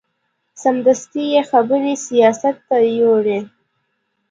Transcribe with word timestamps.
سمدستي 0.61 1.23
یې 1.33 1.41
خبرې 1.51 1.93
سیاست 2.05 2.57
ته 2.67 2.77
یوړې. 2.99 3.39